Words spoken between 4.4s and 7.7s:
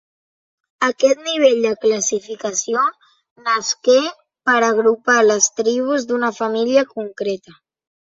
per agrupar les tribus d'una família concreta.